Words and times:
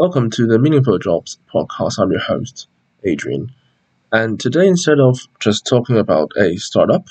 Welcome 0.00 0.30
to 0.30 0.46
the 0.46 0.58
Meaningful 0.58 0.98
Jobs 0.98 1.38
podcast. 1.52 1.98
I'm 1.98 2.10
your 2.10 2.22
host, 2.22 2.68
Adrian. 3.04 3.52
And 4.10 4.40
today, 4.40 4.66
instead 4.66 4.98
of 4.98 5.28
just 5.40 5.66
talking 5.66 5.98
about 5.98 6.32
a 6.38 6.56
startup, 6.56 7.08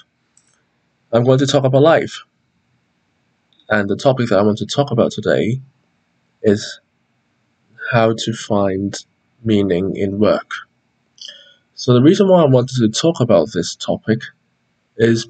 I'm 1.11 1.23
going 1.23 1.37
to 1.37 1.45
talk 1.45 1.65
about 1.65 1.83
life. 1.83 2.23
And 3.69 3.87
the 3.87 3.95
topic 3.95 4.29
that 4.29 4.39
I 4.39 4.41
want 4.41 4.57
to 4.57 4.65
talk 4.65 4.89
about 4.89 5.11
today 5.11 5.61
is 6.41 6.79
how 7.91 8.15
to 8.17 8.33
find 8.33 8.95
meaning 9.43 9.95
in 9.95 10.17
work. 10.17 10.49
So, 11.75 11.93
the 11.93 12.01
reason 12.01 12.27
why 12.27 12.41
I 12.41 12.47
wanted 12.47 12.77
to 12.77 12.89
talk 12.89 13.19
about 13.19 13.49
this 13.53 13.75
topic 13.75 14.21
is 14.97 15.29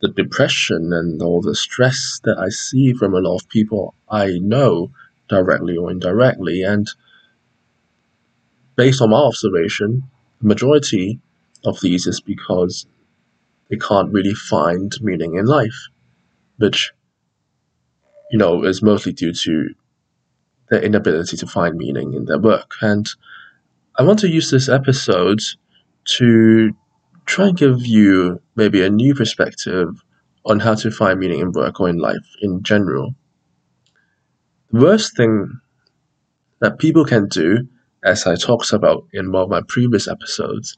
the 0.00 0.08
depression 0.08 0.94
and 0.94 1.20
all 1.20 1.42
the 1.42 1.54
stress 1.54 2.18
that 2.24 2.38
I 2.38 2.48
see 2.48 2.94
from 2.94 3.12
a 3.12 3.18
lot 3.18 3.42
of 3.42 3.48
people 3.50 3.94
I 4.08 4.38
know 4.40 4.90
directly 5.28 5.76
or 5.76 5.90
indirectly. 5.90 6.62
And 6.62 6.88
based 8.76 9.00
on 9.00 9.10
my 9.10 9.18
observation, 9.18 10.04
the 10.40 10.48
majority 10.48 11.20
of 11.64 11.80
these 11.80 12.06
is 12.06 12.20
because 12.20 12.86
they 13.68 13.76
can't 13.76 14.12
really 14.12 14.34
find 14.34 14.92
meaning 15.00 15.36
in 15.36 15.46
life, 15.46 15.88
which, 16.58 16.92
you 18.30 18.38
know, 18.38 18.64
is 18.64 18.82
mostly 18.82 19.12
due 19.12 19.32
to 19.32 19.74
their 20.68 20.82
inability 20.82 21.36
to 21.36 21.46
find 21.46 21.76
meaning 21.76 22.14
in 22.14 22.24
their 22.24 22.38
work. 22.38 22.72
And 22.80 23.08
I 23.98 24.02
want 24.02 24.18
to 24.20 24.28
use 24.28 24.50
this 24.50 24.68
episode 24.68 25.40
to 26.16 26.74
try 27.26 27.48
and 27.48 27.56
give 27.56 27.86
you 27.86 28.40
maybe 28.56 28.82
a 28.82 28.90
new 28.90 29.14
perspective 29.14 30.02
on 30.44 30.60
how 30.60 30.74
to 30.74 30.90
find 30.90 31.20
meaning 31.20 31.40
in 31.40 31.52
work 31.52 31.80
or 31.80 31.88
in 31.88 31.98
life 31.98 32.26
in 32.40 32.62
general 32.62 33.14
worst 34.72 35.16
thing 35.16 35.60
that 36.60 36.78
people 36.78 37.04
can 37.04 37.28
do, 37.28 37.68
as 38.04 38.26
I 38.26 38.36
talked 38.36 38.72
about 38.72 39.06
in 39.12 39.30
one 39.30 39.42
of 39.42 39.48
my 39.50 39.62
previous 39.68 40.08
episodes, 40.08 40.76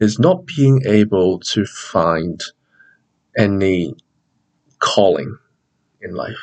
is 0.00 0.18
not 0.18 0.46
being 0.46 0.82
able 0.86 1.40
to 1.40 1.64
find 1.64 2.42
any 3.36 3.94
calling 4.78 5.36
in 6.00 6.14
life. 6.14 6.38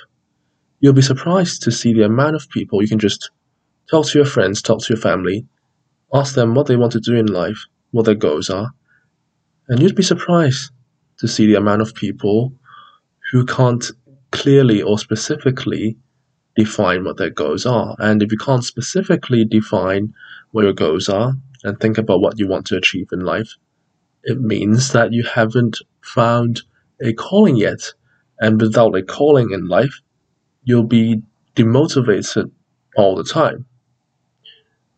You'll 0.79 0.93
be 0.93 1.01
surprised 1.01 1.61
to 1.63 1.71
see 1.71 1.93
the 1.93 2.05
amount 2.05 2.35
of 2.35 2.49
people 2.49 2.81
you 2.81 2.87
can 2.87 2.99
just 2.99 3.29
talk 3.89 4.07
to 4.07 4.17
your 4.17 4.25
friends, 4.25 4.61
talk 4.61 4.79
to 4.79 4.93
your 4.93 5.01
family, 5.01 5.45
ask 6.13 6.35
them 6.35 6.55
what 6.55 6.67
they 6.67 6.75
want 6.75 6.91
to 6.93 6.99
do 6.99 7.15
in 7.15 7.27
life, 7.27 7.65
what 7.91 8.05
their 8.05 8.15
goals 8.15 8.49
are, 8.49 8.71
and 9.67 9.81
you'd 9.81 9.95
be 9.95 10.03
surprised 10.03 10.71
to 11.19 11.27
see 11.27 11.45
the 11.45 11.55
amount 11.55 11.81
of 11.81 11.93
people 11.93 12.53
who 13.31 13.45
can't 13.45 13.91
clearly 14.31 14.81
or 14.81 14.97
specifically 14.97 15.97
define 16.55 17.03
what 17.03 17.17
their 17.17 17.29
goals 17.29 17.65
are. 17.65 17.95
And 17.99 18.21
if 18.21 18.31
you 18.31 18.37
can't 18.37 18.63
specifically 18.63 19.45
define 19.45 20.13
what 20.51 20.63
your 20.63 20.73
goals 20.73 21.09
are 21.09 21.33
and 21.63 21.79
think 21.79 21.97
about 21.97 22.21
what 22.21 22.39
you 22.39 22.47
want 22.47 22.65
to 22.67 22.77
achieve 22.77 23.07
in 23.11 23.21
life, 23.21 23.55
it 24.23 24.39
means 24.39 24.91
that 24.91 25.13
you 25.13 25.23
haven't 25.23 25.79
found 26.01 26.61
a 27.01 27.13
calling 27.13 27.55
yet. 27.55 27.93
And 28.39 28.59
without 28.59 28.95
a 28.95 29.03
calling 29.03 29.51
in 29.51 29.67
life, 29.67 30.01
you'll 30.63 30.83
be 30.83 31.21
demotivated 31.55 32.51
all 32.97 33.15
the 33.15 33.23
time. 33.23 33.65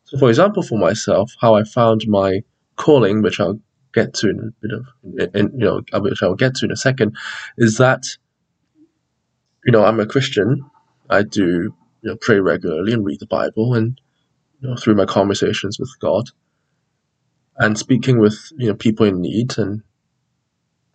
So, 0.05 0.17
for 0.17 0.29
example, 0.29 0.63
for 0.63 0.77
myself, 0.77 1.33
how 1.39 1.55
I 1.55 1.63
found 1.63 2.07
my 2.07 2.43
calling, 2.75 3.21
which 3.21 3.39
I'll 3.39 3.59
get 3.93 4.13
to 4.15 4.29
in 4.29 4.39
a 4.39 4.51
bit 4.61 4.71
of, 4.71 5.35
in, 5.35 5.51
you 5.59 5.65
know, 5.65 5.81
which 5.99 6.23
I'll 6.23 6.35
get 6.35 6.55
to 6.55 6.65
in 6.65 6.71
a 6.71 6.77
second, 6.77 7.15
is 7.57 7.77
that, 7.77 8.05
you 9.65 9.71
know, 9.71 9.85
I'm 9.85 9.99
a 9.99 10.05
Christian 10.05 10.65
I 11.13 11.23
do 11.23 11.75
you 12.01 12.09
know, 12.09 12.17
pray 12.19 12.39
regularly 12.39 12.93
and 12.93 13.05
read 13.05 13.19
the 13.19 13.27
Bible, 13.27 13.75
and 13.75 13.99
you 14.59 14.69
know, 14.69 14.75
through 14.75 14.95
my 14.95 15.05
conversations 15.05 15.79
with 15.79 15.91
God, 15.99 16.29
and 17.57 17.77
speaking 17.77 18.19
with 18.19 18.51
you 18.57 18.67
know 18.67 18.75
people 18.75 19.05
in 19.05 19.21
need, 19.21 19.57
and 19.57 19.83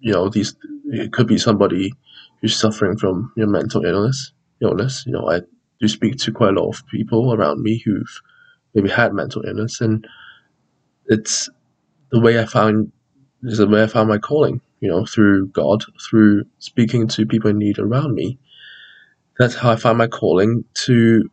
you 0.01 0.12
know 0.12 0.29
these 0.29 0.56
it 0.87 1.12
could 1.12 1.29
be 1.29 1.39
somebody 1.39 1.93
who's 2.41 2.59
suffering 2.59 2.97
from 2.99 3.33
you 3.37 3.47
know, 3.47 3.53
mental 3.53 3.84
illness. 3.84 4.33
Illness, 4.61 5.05
you 5.06 5.12
know, 5.12 5.31
I 5.31 5.43
do 5.81 5.87
speak 5.87 6.17
to 6.19 6.33
quite 6.33 6.55
a 6.56 6.61
lot 6.61 6.71
of 6.71 6.87
people 6.89 7.33
around 7.33 7.62
me 7.62 7.81
who've 7.85 8.21
maybe 8.75 8.89
had 8.91 9.15
mental 9.15 9.43
illness, 9.47 9.81
and 9.81 10.06
it's 11.06 11.49
the 12.11 12.21
way 12.21 12.41
I 12.41 12.45
found 12.47 12.93
is 13.45 13.59
the 13.59 13.69
way 13.69 13.85
I 13.85 13.87
found 13.87 14.09
my 14.09 14.19
calling. 14.19 14.61
You 14.81 14.89
know, 14.89 15.06
through 15.06 15.49
God, 15.49 15.85
through 16.09 16.45
speaking 16.59 17.09
to 17.09 17.27
people 17.27 17.50
in 17.50 17.59
need 17.59 17.79
around 17.79 18.15
me 18.15 18.39
that's 19.38 19.54
how 19.54 19.71
I 19.71 19.76
found 19.76 19.99
my 19.99 20.09
calling 20.09 20.65
to, 20.87 21.28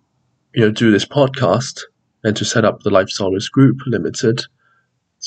you 0.53 0.61
know, 0.61 0.71
do 0.71 0.91
this 0.91 1.05
podcast 1.05 1.81
and 2.23 2.35
to 2.38 2.45
set 2.45 2.66
up 2.66 2.81
the 2.81 2.89
Life 2.89 3.09
Solace 3.09 3.49
Group 3.49 3.77
Limited 3.88 4.41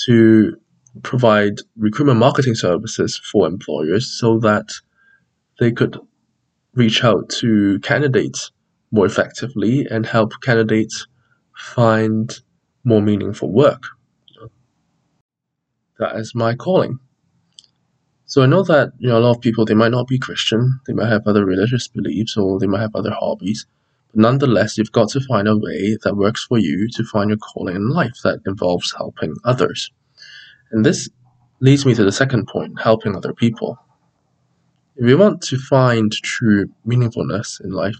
to 0.06 0.56
provide 1.02 1.58
recruitment 1.76 2.18
marketing 2.18 2.54
services 2.54 3.20
for 3.30 3.46
employers 3.46 4.18
so 4.18 4.38
that 4.38 4.68
they 5.58 5.72
could 5.72 5.98
reach 6.74 7.02
out 7.04 7.28
to 7.28 7.80
candidates 7.80 8.52
more 8.92 9.06
effectively 9.06 9.86
and 9.90 10.06
help 10.06 10.32
candidates 10.42 11.06
find 11.56 12.40
more 12.84 13.02
meaningful 13.02 13.50
work. 13.50 13.82
That 15.98 16.16
is 16.16 16.32
my 16.34 16.54
calling. 16.54 17.00
So 18.28 18.42
I 18.42 18.46
know 18.46 18.62
that 18.64 18.92
you 18.98 19.08
know 19.08 19.16
a 19.16 19.24
lot 19.24 19.36
of 19.36 19.40
people 19.40 19.64
they 19.64 19.72
might 19.72 19.90
not 19.90 20.06
be 20.06 20.18
Christian, 20.18 20.80
they 20.86 20.92
might 20.92 21.08
have 21.08 21.26
other 21.26 21.46
religious 21.46 21.88
beliefs, 21.88 22.36
or 22.36 22.58
they 22.58 22.66
might 22.66 22.82
have 22.82 22.94
other 22.94 23.10
hobbies. 23.10 23.66
But 24.10 24.20
nonetheless, 24.20 24.76
you've 24.76 24.92
got 24.92 25.08
to 25.10 25.20
find 25.20 25.48
a 25.48 25.56
way 25.56 25.96
that 26.02 26.14
works 26.14 26.44
for 26.44 26.58
you 26.58 26.88
to 26.90 27.04
find 27.04 27.30
your 27.30 27.38
calling 27.38 27.74
in 27.74 27.88
life 27.88 28.18
that 28.24 28.40
involves 28.46 28.92
helping 28.94 29.36
others. 29.44 29.90
And 30.70 30.84
this 30.84 31.08
leads 31.60 31.86
me 31.86 31.94
to 31.94 32.04
the 32.04 32.12
second 32.12 32.48
point: 32.48 32.78
helping 32.78 33.16
other 33.16 33.32
people. 33.32 33.78
If 34.96 35.08
you 35.08 35.16
want 35.16 35.40
to 35.44 35.56
find 35.56 36.12
true 36.12 36.68
meaningfulness 36.86 37.62
in 37.64 37.70
life, 37.70 37.96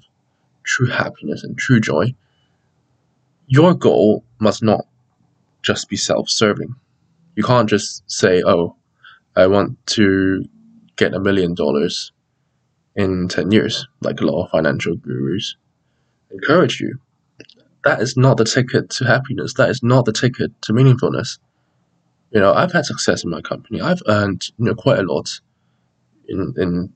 true 0.65 0.89
happiness, 0.89 1.43
and 1.43 1.57
true 1.57 1.81
joy, 1.81 2.15
your 3.47 3.73
goal 3.73 4.25
must 4.41 4.63
not 4.63 4.85
just 5.63 5.89
be 5.89 5.97
self-serving. 5.97 6.75
You 7.35 7.45
can't 7.45 7.69
just 7.69 8.03
say, 8.11 8.43
"Oh, 8.45 8.77
I 9.39 9.47
want 9.47 9.79
to 9.95 10.45
get 10.97 11.15
a 11.15 11.21
million 11.21 11.55
dollars 11.55 12.11
in 12.97 13.29
10 13.29 13.53
years, 13.53 13.87
like 14.01 14.21
a 14.21 14.27
lot 14.27 14.45
of 14.45 14.51
financial 14.51 14.97
gurus 14.97 15.55
encourage 16.33 16.81
you. 16.81 16.99
That 17.85 18.03
is 18.03 18.17
not 18.17 18.37
the 18.37 18.45
ticket 18.45 18.91
to 18.91 19.05
happiness. 19.05 19.55
That 19.55 19.71
is 19.71 19.81
not 19.81 20.07
the 20.07 20.13
ticket 20.13 20.51
to 20.63 20.73
meaningfulness. 20.73 21.39
You 22.33 22.41
know, 22.41 22.53
I've 22.53 22.73
had 22.73 22.85
success 22.85 23.23
in 23.23 23.31
my 23.31 23.41
company. 23.41 23.81
I've 23.81 24.03
earned, 24.09 24.45
you 24.59 24.65
know, 24.65 24.75
quite 24.75 24.99
a 24.99 25.05
lot 25.05 25.41
in, 26.27 26.53
in, 26.57 26.93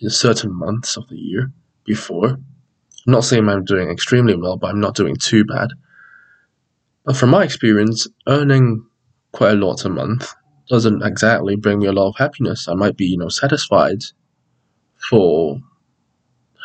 in 0.00 0.10
certain 0.10 0.54
months 0.54 0.96
of 0.96 1.08
the 1.08 1.16
year 1.16 1.50
before. 1.84 2.28
I'm 2.28 3.12
not 3.12 3.24
saying 3.24 3.48
I'm 3.48 3.64
doing 3.64 3.90
extremely 3.90 4.36
well, 4.36 4.56
but 4.56 4.70
I'm 4.70 4.80
not 4.80 4.94
doing 4.94 5.16
too 5.16 5.44
bad. 5.44 5.70
But 7.04 7.16
from 7.16 7.30
my 7.30 7.42
experience, 7.42 8.06
earning 8.28 8.86
quite 9.32 9.54
a 9.54 9.56
lot 9.56 9.84
a 9.84 9.88
month 9.88 10.32
doesn't 10.72 11.02
exactly 11.02 11.54
bring 11.54 11.80
me 11.80 11.86
a 11.86 11.92
lot 11.92 12.08
of 12.08 12.16
happiness. 12.16 12.66
I 12.66 12.72
might 12.72 12.96
be, 12.96 13.04
you 13.04 13.18
know, 13.18 13.28
satisfied 13.28 14.04
for 14.96 15.60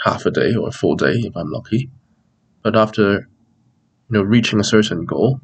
half 0.05 0.25
a 0.25 0.31
day 0.31 0.55
or 0.55 0.69
a 0.69 0.71
full 0.71 0.95
day 0.95 1.11
if 1.11 1.35
I'm 1.35 1.51
lucky. 1.51 1.89
But 2.63 2.77
after, 2.77 3.03
you 3.03 3.27
know, 4.09 4.21
reaching 4.21 4.61
a 4.61 4.63
certain 4.63 5.03
goal, 5.03 5.41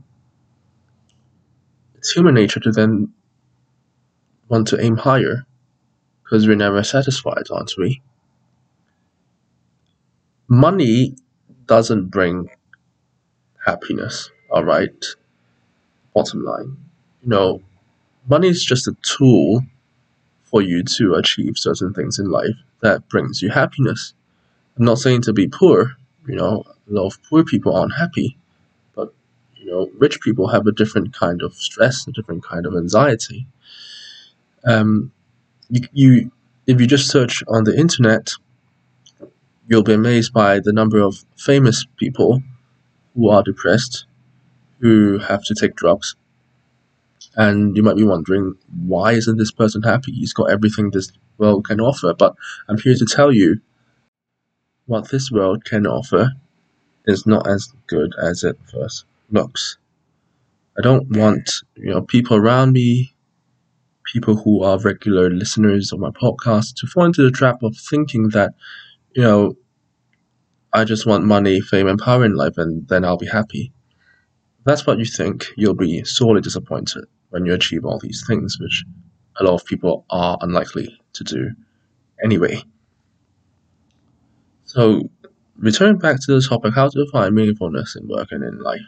it's 1.96 2.12
human 2.12 2.36
nature 2.36 2.62
to 2.62 2.72
then 2.72 3.12
want 4.48 4.70
to 4.70 4.80
aim 4.80 4.96
higher 4.96 5.46
because 6.24 6.48
we're 6.48 6.56
never 6.56 6.84
satisfied, 6.84 7.48
aren't 7.52 7.74
we? 7.78 8.02
Money 10.48 11.18
doesn't 11.66 12.06
bring 12.06 12.50
happiness, 13.66 14.32
all 14.50 14.64
right? 14.64 15.06
Bottom 16.14 16.46
line. 16.46 16.78
You 17.24 17.30
know, 17.30 17.62
money 18.28 18.48
is 18.48 18.64
just 18.64 18.88
a 18.88 18.96
tool 19.02 19.64
for 20.44 20.62
you 20.62 20.84
to 20.84 21.16
achieve 21.16 21.58
certain 21.58 21.94
things 21.94 22.20
in 22.20 22.30
life 22.30 22.56
that 22.82 23.08
brings 23.10 23.42
you 23.42 23.50
happiness. 23.50 24.14
I'm 24.78 24.86
not 24.86 25.00
saying 25.00 25.24
to 25.24 25.34
be 25.34 25.48
poor, 25.48 25.96
you 26.28 26.36
know, 26.36 26.64
a 26.90 26.94
lot 26.94 27.08
of 27.08 27.24
poor 27.24 27.44
people 27.44 27.76
aren't 27.76 27.96
happy, 27.96 28.38
but 28.96 29.14
you 29.56 29.66
know, 29.66 29.90
rich 29.98 30.20
people 30.22 30.48
have 30.48 30.68
a 30.68 30.72
different 30.72 31.14
kind 31.14 31.42
of 31.42 31.56
stress, 31.56 32.08
a 32.08 32.12
different 32.12 32.44
kind 32.44 32.66
of 32.66 32.76
anxiety. 32.76 33.48
Um, 34.66 35.12
you, 35.70 35.88
you 35.92 36.32
if 36.68 36.80
you 36.80 36.88
just 36.88 37.10
search 37.10 37.44
on 37.48 37.64
the 37.64 37.78
internet, 37.78 38.34
you'll 39.68 39.84
be 39.84 39.94
amazed 39.94 40.34
by 40.34 40.60
the 40.60 40.74
number 40.74 41.00
of 41.00 41.26
famous 41.38 41.86
people 41.98 42.42
who 43.16 43.30
are 43.30 43.44
depressed, 43.44 44.06
who 44.80 45.20
have 45.20 45.44
to 45.46 45.56
take 45.56 45.76
drugs, 45.76 46.16
and 47.36 47.76
you 47.76 47.84
might 47.84 47.96
be 47.96 48.04
wondering, 48.04 48.56
why 48.86 49.14
isn't 49.14 49.38
this 49.38 49.52
person 49.52 49.82
happy? 49.82 50.12
He's 50.12 50.34
got 50.34 50.52
everything 50.52 50.92
this 50.92 51.12
world 51.38 51.66
can 51.68 51.80
offer. 51.80 52.14
But 52.14 52.36
I'm 52.68 52.78
here 52.78 52.96
to 52.96 53.06
tell 53.06 53.32
you 53.32 53.60
what 54.86 55.10
this 55.10 55.32
world 55.32 55.66
can 55.66 55.88
offer 55.88 56.32
is 57.06 57.26
not 57.26 57.48
as 57.48 57.74
good 57.88 58.14
as 58.22 58.44
it 58.44 58.58
first 58.72 59.06
looks. 59.32 59.78
I 60.78 60.82
don't 60.82 61.16
want 61.18 61.50
you 61.76 61.92
know 61.92 62.02
people 62.02 62.38
around 62.38 62.74
me, 62.74 63.14
people 64.12 64.36
who 64.36 64.64
are 64.64 64.80
regular 64.80 65.30
listeners 65.30 65.92
of 65.92 66.00
my 66.00 66.10
podcast, 66.10 66.76
to 66.78 66.88
fall 66.88 67.06
into 67.06 67.24
the 67.24 67.32
trap 67.32 67.64
of 67.64 67.76
thinking 67.78 68.30
that 68.30 68.54
you 69.16 69.24
know 69.24 69.56
I 70.72 70.84
just 70.84 71.06
want 71.06 71.24
money, 71.26 71.62
fame, 71.62 71.88
and 71.88 72.00
power 72.00 72.26
in 72.26 72.36
life, 72.36 72.58
and 72.58 72.88
then 72.88 73.06
I'll 73.06 73.18
be 73.18 73.28
happy. 73.28 73.72
If 74.60 74.66
that's 74.66 74.88
what 74.88 74.98
you 74.98 75.06
think, 75.06 75.48
you'll 75.58 75.76
be 75.76 76.04
sorely 76.04 76.42
disappointed 76.42 77.06
when 77.34 77.46
you 77.46 77.54
achieve 77.54 77.84
all 77.84 77.98
these 77.98 78.24
things, 78.28 78.60
which 78.60 78.86
a 79.40 79.44
lot 79.44 79.56
of 79.56 79.66
people 79.66 80.06
are 80.12 80.38
unlikely 80.42 81.00
to 81.14 81.24
do 81.24 81.50
anyway. 82.24 82.62
So, 84.66 85.10
returning 85.58 85.98
back 85.98 86.18
to 86.22 86.36
the 86.36 86.42
topic 86.48 86.76
how 86.76 86.90
to 86.90 87.08
find 87.12 87.36
meaningfulness 87.36 87.98
in 87.98 88.08
work 88.08 88.28
and 88.32 88.44
in 88.44 88.60
life, 88.60 88.82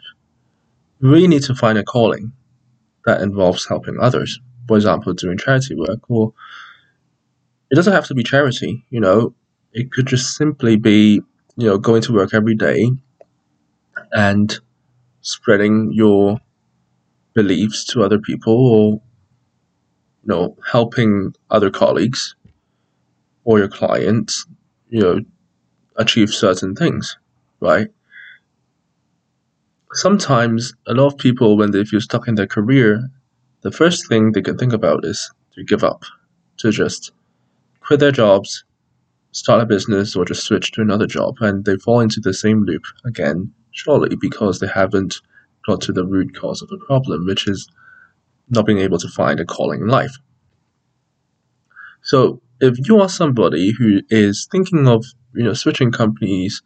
we 1.00 1.08
really 1.08 1.28
need 1.28 1.42
to 1.42 1.56
find 1.56 1.76
a 1.76 1.82
calling 1.82 2.32
that 3.04 3.20
involves 3.20 3.66
helping 3.66 3.98
others. 4.00 4.40
For 4.68 4.76
example, 4.76 5.12
doing 5.12 5.38
charity 5.38 5.74
work, 5.74 6.08
or 6.08 6.32
it 7.72 7.74
doesn't 7.74 7.92
have 7.92 8.06
to 8.06 8.14
be 8.14 8.22
charity, 8.22 8.84
you 8.90 9.00
know, 9.00 9.34
it 9.72 9.90
could 9.90 10.06
just 10.06 10.36
simply 10.36 10.76
be 10.76 11.20
you 11.56 11.66
know, 11.66 11.78
going 11.78 12.02
to 12.02 12.12
work 12.12 12.34
every 12.34 12.54
day 12.54 12.90
and 14.12 14.60
spreading 15.22 15.90
your 15.92 16.38
beliefs 17.36 17.84
to 17.84 18.02
other 18.02 18.18
people 18.18 18.54
or, 18.54 18.92
you 20.22 20.28
know, 20.32 20.56
helping 20.72 21.34
other 21.50 21.70
colleagues 21.70 22.34
or 23.44 23.58
your 23.60 23.68
clients, 23.68 24.46
you 24.88 25.00
know, 25.00 25.20
achieve 25.96 26.30
certain 26.30 26.74
things, 26.74 27.16
right? 27.60 27.88
Sometimes 29.92 30.74
a 30.88 30.94
lot 30.94 31.12
of 31.12 31.18
people, 31.18 31.56
when 31.56 31.70
they 31.70 31.84
feel 31.84 32.00
stuck 32.00 32.26
in 32.26 32.34
their 32.34 32.48
career, 32.58 33.08
the 33.62 33.70
first 33.70 34.08
thing 34.08 34.32
they 34.32 34.42
can 34.42 34.58
think 34.58 34.72
about 34.72 35.04
is 35.04 35.30
to 35.54 35.64
give 35.64 35.84
up, 35.84 36.02
to 36.58 36.70
just 36.70 37.12
quit 37.80 38.00
their 38.00 38.12
jobs 38.12 38.64
start 39.36 39.60
a 39.60 39.66
business 39.66 40.16
or 40.16 40.24
just 40.24 40.44
switch 40.44 40.72
to 40.72 40.80
another 40.80 41.06
job 41.06 41.36
and 41.42 41.66
they 41.66 41.76
fall 41.76 42.00
into 42.00 42.20
the 42.20 42.32
same 42.32 42.64
loop 42.64 42.84
again, 43.04 43.52
surely 43.72 44.16
because 44.18 44.60
they 44.60 44.66
haven't 44.66 45.20
got 45.66 45.80
to 45.82 45.92
the 45.92 46.06
root 46.06 46.34
cause 46.36 46.62
of 46.62 46.68
the 46.68 46.78
problem, 46.86 47.26
which 47.26 47.48
is 47.48 47.68
not 48.48 48.66
being 48.66 48.78
able 48.78 48.98
to 48.98 49.08
find 49.08 49.40
a 49.40 49.44
calling 49.44 49.82
in 49.82 49.88
life. 49.88 50.16
So 52.02 52.40
if 52.60 52.76
you 52.86 53.00
are 53.00 53.08
somebody 53.08 53.72
who 53.72 54.00
is 54.08 54.46
thinking 54.50 54.86
of, 54.86 55.04
you 55.34 55.44
know, 55.44 55.52
switching 55.52 55.90
companies, 55.90 56.62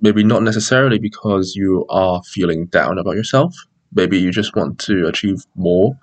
maybe 0.00 0.22
not 0.22 0.42
necessarily 0.42 0.98
because 0.98 1.54
you 1.56 1.86
are 1.88 2.22
feeling 2.24 2.66
down 2.66 2.98
about 2.98 3.16
yourself, 3.16 3.54
maybe 3.92 4.18
you 4.18 4.30
just 4.30 4.54
want 4.54 4.78
to 4.80 5.06
achieve 5.06 5.44
more 5.54 5.98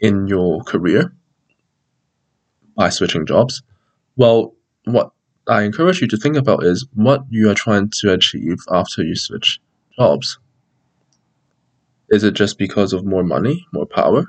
in 0.00 0.28
your 0.28 0.62
career 0.64 1.12
by 2.76 2.88
switching 2.88 3.26
jobs, 3.26 3.62
well, 4.16 4.54
what 4.84 5.10
I 5.48 5.62
encourage 5.62 6.00
you 6.00 6.08
to 6.08 6.16
think 6.16 6.36
about 6.36 6.64
is 6.64 6.86
what 6.94 7.24
you 7.30 7.50
are 7.50 7.54
trying 7.54 7.90
to 8.00 8.12
achieve 8.12 8.58
after 8.70 9.02
you 9.02 9.16
switch 9.16 9.60
jobs. 9.96 10.38
Is 12.14 12.22
it 12.22 12.34
just 12.34 12.58
because 12.58 12.92
of 12.92 13.04
more 13.04 13.24
money, 13.24 13.66
more 13.72 13.86
power? 13.86 14.24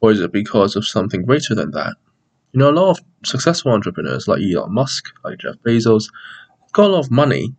Or 0.00 0.12
is 0.12 0.20
it 0.20 0.30
because 0.30 0.76
of 0.76 0.86
something 0.86 1.24
greater 1.24 1.52
than 1.52 1.72
that? 1.72 1.96
You 2.52 2.60
know, 2.60 2.70
a 2.70 2.78
lot 2.80 2.90
of 2.90 3.00
successful 3.24 3.72
entrepreneurs 3.72 4.28
like 4.28 4.40
Elon 4.40 4.72
Musk, 4.72 5.12
like 5.24 5.38
Jeff 5.40 5.56
Bezos, 5.66 6.04
got 6.72 6.90
a 6.90 6.92
lot 6.92 7.04
of 7.06 7.10
money. 7.10 7.52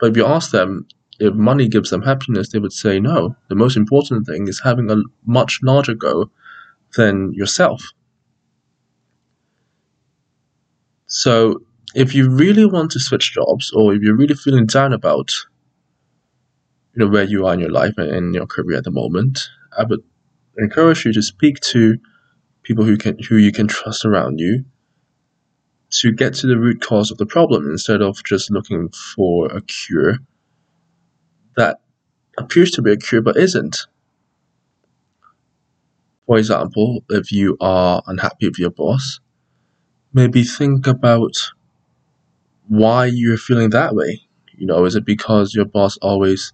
But 0.00 0.10
if 0.10 0.16
you 0.16 0.26
ask 0.26 0.50
them 0.50 0.88
if 1.20 1.34
money 1.34 1.68
gives 1.68 1.90
them 1.90 2.02
happiness, 2.02 2.48
they 2.48 2.58
would 2.58 2.72
say 2.72 2.98
no. 2.98 3.36
The 3.48 3.54
most 3.54 3.76
important 3.76 4.26
thing 4.26 4.48
is 4.48 4.60
having 4.60 4.90
a 4.90 4.96
much 5.24 5.60
larger 5.62 5.94
goal 5.94 6.30
than 6.96 7.32
yourself. 7.32 7.92
So 11.06 11.62
if 11.94 12.12
you 12.12 12.28
really 12.28 12.66
want 12.66 12.90
to 12.92 12.98
switch 12.98 13.34
jobs 13.34 13.70
or 13.72 13.94
if 13.94 14.02
you're 14.02 14.16
really 14.16 14.34
feeling 14.34 14.66
down 14.66 14.92
about 14.92 15.30
you 16.94 17.04
know 17.04 17.10
where 17.10 17.24
you 17.24 17.46
are 17.46 17.54
in 17.54 17.60
your 17.60 17.70
life 17.70 17.94
and 17.96 18.10
in 18.10 18.34
your 18.34 18.46
career 18.46 18.78
at 18.78 18.84
the 18.84 18.90
moment, 18.90 19.40
I 19.76 19.84
would 19.84 20.02
encourage 20.58 21.04
you 21.04 21.12
to 21.12 21.22
speak 21.22 21.60
to 21.60 21.98
people 22.62 22.84
who 22.84 22.96
can 22.96 23.18
who 23.28 23.36
you 23.36 23.52
can 23.52 23.66
trust 23.66 24.04
around 24.04 24.38
you 24.40 24.64
to 25.90 26.12
get 26.12 26.34
to 26.34 26.46
the 26.46 26.58
root 26.58 26.80
cause 26.80 27.10
of 27.10 27.18
the 27.18 27.26
problem 27.26 27.70
instead 27.70 28.02
of 28.02 28.22
just 28.24 28.50
looking 28.50 28.88
for 28.90 29.46
a 29.52 29.60
cure 29.62 30.18
that 31.56 31.80
appears 32.38 32.70
to 32.72 32.82
be 32.82 32.92
a 32.92 32.96
cure 32.96 33.22
but 33.22 33.36
isn't. 33.36 33.86
For 36.26 36.38
example, 36.38 37.04
if 37.10 37.30
you 37.30 37.56
are 37.60 38.02
unhappy 38.06 38.48
with 38.48 38.58
your 38.58 38.70
boss, 38.70 39.20
maybe 40.12 40.42
think 40.42 40.86
about 40.86 41.36
why 42.68 43.06
you're 43.06 43.36
feeling 43.36 43.70
that 43.70 43.94
way. 43.94 44.22
You 44.56 44.66
know, 44.66 44.84
is 44.84 44.96
it 44.96 45.04
because 45.04 45.54
your 45.54 45.64
boss 45.66 45.96
always 45.98 46.52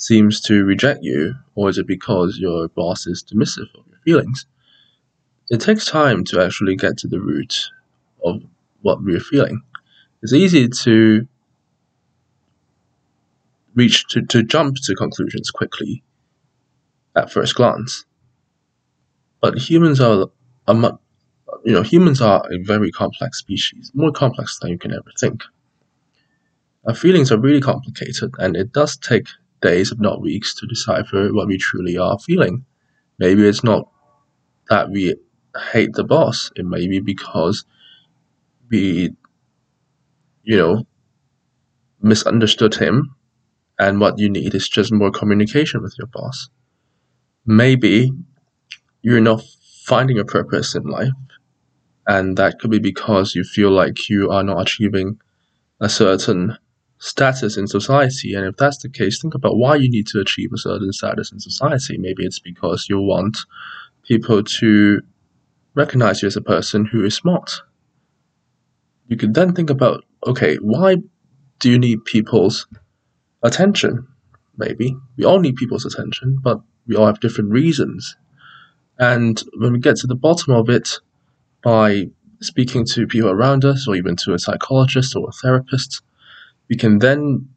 seems 0.00 0.40
to 0.40 0.64
reject 0.64 1.00
you, 1.02 1.34
or 1.54 1.68
is 1.68 1.76
it 1.76 1.86
because 1.86 2.38
your 2.38 2.68
boss 2.68 3.06
is 3.06 3.22
dismissive 3.22 3.68
of 3.78 3.84
your 3.88 3.98
feelings? 4.02 4.46
It 5.50 5.60
takes 5.60 5.84
time 5.84 6.24
to 6.24 6.40
actually 6.40 6.74
get 6.74 6.96
to 6.98 7.08
the 7.08 7.20
root 7.20 7.68
of 8.24 8.42
what 8.80 9.02
we're 9.02 9.20
feeling. 9.20 9.62
It's 10.22 10.32
easy 10.32 10.68
to 10.68 11.28
reach 13.74 14.06
to, 14.08 14.22
to 14.22 14.42
jump 14.42 14.76
to 14.84 14.94
conclusions 14.94 15.50
quickly 15.50 16.02
at 17.14 17.30
first 17.30 17.54
glance. 17.54 18.06
But 19.42 19.58
humans 19.58 20.00
are, 20.00 20.26
are 20.66 20.74
much, 20.74 20.96
you 21.64 21.72
know, 21.72 21.82
humans 21.82 22.22
are 22.22 22.42
a 22.50 22.58
very 22.62 22.90
complex 22.90 23.38
species, 23.38 23.90
more 23.94 24.12
complex 24.12 24.58
than 24.58 24.70
you 24.70 24.78
can 24.78 24.92
ever 24.92 25.10
think. 25.18 25.42
Our 26.86 26.94
feelings 26.94 27.30
are 27.30 27.38
really 27.38 27.60
complicated, 27.60 28.34
and 28.38 28.56
it 28.56 28.72
does 28.72 28.96
take 28.96 29.26
days, 29.60 29.92
if 29.92 29.98
not 29.98 30.20
weeks, 30.20 30.54
to 30.56 30.66
decipher 30.66 31.32
what 31.32 31.46
we 31.46 31.58
truly 31.58 31.96
are 31.96 32.18
feeling. 32.18 32.64
Maybe 33.18 33.46
it's 33.46 33.64
not 33.64 33.88
that 34.68 34.90
we 34.90 35.16
hate 35.72 35.92
the 35.94 36.04
boss, 36.04 36.50
it 36.56 36.64
may 36.64 36.86
be 36.86 37.00
because 37.00 37.64
we, 38.70 39.10
you 40.42 40.56
know, 40.56 40.86
misunderstood 42.00 42.74
him, 42.74 43.14
and 43.78 44.00
what 44.00 44.18
you 44.18 44.30
need 44.30 44.54
is 44.54 44.68
just 44.68 44.92
more 44.92 45.10
communication 45.10 45.82
with 45.82 45.94
your 45.98 46.06
boss. 46.06 46.48
Maybe 47.44 48.12
you're 49.02 49.20
not 49.20 49.42
finding 49.86 50.18
a 50.18 50.24
purpose 50.24 50.74
in 50.74 50.84
life 50.84 51.10
and 52.06 52.36
that 52.36 52.58
could 52.58 52.70
be 52.70 52.78
because 52.78 53.34
you 53.34 53.44
feel 53.44 53.70
like 53.70 54.08
you 54.08 54.30
are 54.30 54.42
not 54.42 54.60
achieving 54.60 55.20
a 55.80 55.88
certain 55.88 56.56
status 57.00 57.56
in 57.56 57.66
society. 57.66 58.34
And 58.34 58.46
if 58.46 58.56
that's 58.56 58.78
the 58.78 58.88
case, 58.88 59.20
think 59.20 59.34
about 59.34 59.56
why 59.56 59.74
you 59.76 59.90
need 59.90 60.06
to 60.08 60.20
achieve 60.20 60.52
a 60.52 60.58
certain 60.58 60.92
status 60.92 61.32
in 61.32 61.40
society. 61.40 61.98
Maybe 61.98 62.24
it's 62.24 62.38
because 62.38 62.86
you 62.88 63.00
want 63.00 63.38
people 64.04 64.44
to 64.44 65.00
recognize 65.74 66.22
you 66.22 66.26
as 66.26 66.36
a 66.36 66.42
person 66.42 66.84
who 66.84 67.04
is 67.04 67.14
smart. 67.14 67.62
You 69.08 69.16
could 69.16 69.34
then 69.34 69.54
think 69.54 69.70
about 69.70 70.04
okay, 70.26 70.56
why 70.56 70.96
do 71.58 71.70
you 71.70 71.78
need 71.78 72.04
people's 72.04 72.66
attention? 73.42 74.06
Maybe. 74.58 74.94
We 75.16 75.24
all 75.24 75.40
need 75.40 75.56
people's 75.56 75.86
attention, 75.86 76.38
but 76.42 76.60
we 76.86 76.94
all 76.94 77.06
have 77.06 77.20
different 77.20 77.50
reasons. 77.50 78.16
And 78.98 79.42
when 79.56 79.72
we 79.72 79.78
get 79.78 79.96
to 79.96 80.06
the 80.06 80.14
bottom 80.14 80.52
of 80.52 80.68
it, 80.68 80.98
by 81.62 82.08
speaking 82.42 82.84
to 82.86 83.06
people 83.06 83.30
around 83.30 83.64
us 83.64 83.86
or 83.88 83.94
even 83.94 84.16
to 84.16 84.34
a 84.34 84.38
psychologist 84.38 85.16
or 85.16 85.28
a 85.28 85.32
therapist, 85.32 86.02
we 86.70 86.76
can 86.76 87.00
then 87.00 87.48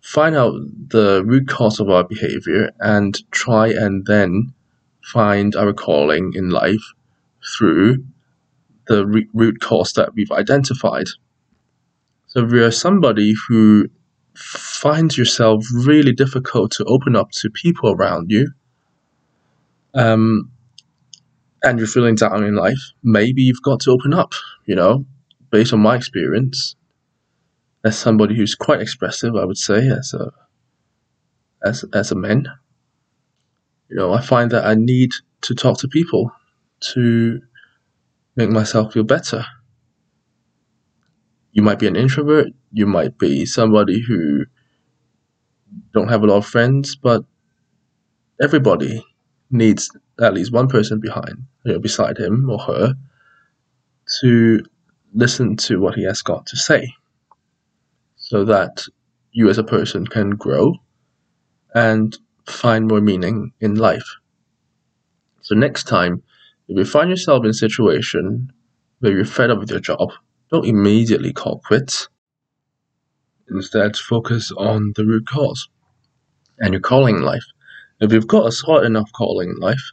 find 0.00 0.34
out 0.36 0.54
the 0.88 1.22
root 1.26 1.48
cause 1.48 1.80
of 1.80 1.90
our 1.90 2.04
behavior 2.04 2.70
and 2.78 3.18
try 3.32 3.68
and 3.68 4.06
then 4.06 4.54
find 5.02 5.54
our 5.56 5.72
calling 5.72 6.32
in 6.34 6.50
life 6.50 6.92
through 7.58 8.02
the 8.86 9.06
re- 9.06 9.28
root 9.34 9.60
cause 9.60 9.92
that 9.94 10.14
we've 10.14 10.30
identified. 10.30 11.06
So 12.28 12.44
if 12.44 12.52
you're 12.52 12.70
somebody 12.70 13.34
who 13.48 13.88
finds 14.34 15.18
yourself 15.18 15.64
really 15.74 16.12
difficult 16.12 16.70
to 16.72 16.84
open 16.84 17.16
up 17.16 17.32
to 17.32 17.50
people 17.50 17.90
around 17.90 18.30
you, 18.30 18.52
um, 19.94 20.50
and 21.62 21.78
you're 21.78 21.88
feeling 21.88 22.14
down 22.14 22.44
in 22.44 22.54
life, 22.54 22.92
maybe 23.02 23.42
you've 23.42 23.62
got 23.62 23.80
to 23.80 23.90
open 23.90 24.14
up, 24.14 24.32
you 24.64 24.76
know, 24.76 25.04
based 25.50 25.72
on 25.72 25.80
my 25.80 25.96
experience 25.96 26.76
as 27.84 27.98
somebody 27.98 28.36
who's 28.36 28.54
quite 28.54 28.80
expressive, 28.80 29.36
I 29.36 29.44
would 29.44 29.58
say, 29.58 29.88
as 29.88 30.14
a 30.14 30.30
as 31.64 31.84
as 31.94 32.12
a 32.12 32.16
man. 32.16 32.46
You 33.88 33.96
know, 33.96 34.12
I 34.12 34.20
find 34.20 34.50
that 34.52 34.66
I 34.66 34.74
need 34.74 35.10
to 35.42 35.54
talk 35.54 35.78
to 35.80 35.88
people 35.88 36.30
to 36.94 37.40
make 38.36 38.50
myself 38.50 38.92
feel 38.92 39.04
better. 39.04 39.44
you 41.52 41.62
might 41.62 41.78
be 41.78 41.86
an 41.86 41.96
introvert, 41.96 42.48
you 42.72 42.86
might 42.86 43.18
be 43.18 43.44
somebody 43.44 44.00
who 44.00 44.44
don't 45.92 46.08
have 46.08 46.22
a 46.22 46.26
lot 46.26 46.36
of 46.36 46.46
friends, 46.46 46.96
but 46.96 47.24
everybody 48.40 49.04
needs 49.50 49.90
at 50.20 50.34
least 50.34 50.52
one 50.52 50.68
person 50.68 51.00
behind, 51.00 51.44
you 51.64 51.72
know, 51.72 51.78
beside 51.78 52.18
him 52.18 52.48
or 52.48 52.58
her, 52.58 52.94
to 54.20 54.64
listen 55.12 55.56
to 55.56 55.80
what 55.80 55.94
he 55.94 56.04
has 56.04 56.22
got 56.22 56.46
to 56.46 56.56
say, 56.56 56.94
so 58.30 58.44
that 58.44 58.84
you 59.32 59.50
as 59.50 59.58
a 59.58 59.64
person 59.64 60.06
can 60.06 60.30
grow 60.30 60.72
and 61.74 62.16
find 62.46 62.86
more 62.86 63.00
meaning 63.00 63.50
in 63.60 63.74
life. 63.74 64.06
So 65.40 65.56
next 65.56 65.88
time, 65.88 66.22
if 66.68 66.78
you 66.78 66.84
find 66.84 67.10
yourself 67.10 67.42
in 67.42 67.50
a 67.50 67.54
situation 67.66 68.52
where 69.00 69.10
you're 69.10 69.24
fed 69.24 69.50
up 69.50 69.58
with 69.58 69.70
your 69.72 69.80
job, 69.80 70.12
don't 70.48 70.64
immediately 70.64 71.32
call 71.32 71.60
quits. 71.66 72.08
Instead, 73.48 73.96
focus 73.96 74.52
on 74.56 74.92
the 74.94 75.04
root 75.04 75.26
cause 75.26 75.68
and 76.60 76.72
your 76.72 76.80
calling 76.80 77.16
in 77.16 77.22
life. 77.22 77.46
If 78.00 78.12
you've 78.12 78.28
got 78.28 78.46
a 78.46 78.52
solid 78.52 78.84
enough 78.84 79.10
calling 79.12 79.48
in 79.50 79.56
life, 79.56 79.90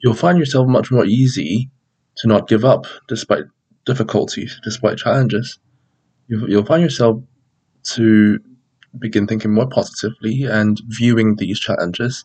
you'll 0.00 0.12
find 0.12 0.36
yourself 0.36 0.68
much 0.68 0.90
more 0.90 1.06
easy 1.06 1.70
to 2.18 2.28
not 2.28 2.48
give 2.48 2.66
up 2.66 2.84
despite 3.08 3.44
difficulties, 3.86 4.60
despite 4.62 4.98
challenges. 4.98 5.58
You'll 6.28 6.64
find 6.64 6.82
yourself 6.82 7.22
to 7.94 8.38
begin 8.98 9.26
thinking 9.26 9.52
more 9.52 9.68
positively 9.68 10.44
and 10.44 10.80
viewing 10.86 11.36
these 11.36 11.58
challenges 11.58 12.24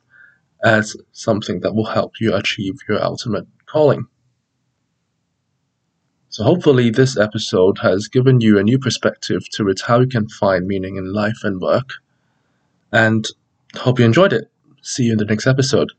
as 0.63 0.95
something 1.13 1.61
that 1.61 1.73
will 1.73 1.85
help 1.85 2.13
you 2.19 2.33
achieve 2.33 2.75
your 2.87 3.01
ultimate 3.03 3.47
calling. 3.65 4.05
So, 6.29 6.43
hopefully, 6.43 6.89
this 6.89 7.15
episode 7.15 7.77
has 7.79 8.07
given 8.07 8.41
you 8.41 8.57
a 8.57 8.63
new 8.63 8.79
perspective 8.79 9.47
to 9.51 9.73
how 9.85 9.99
you 9.99 10.07
can 10.07 10.27
find 10.29 10.67
meaning 10.67 10.95
in 10.95 11.13
life 11.13 11.43
and 11.43 11.61
work. 11.61 11.91
And 12.91 13.27
hope 13.75 13.99
you 13.99 14.05
enjoyed 14.05 14.33
it. 14.33 14.49
See 14.81 15.03
you 15.03 15.11
in 15.13 15.17
the 15.19 15.25
next 15.25 15.47
episode. 15.47 15.91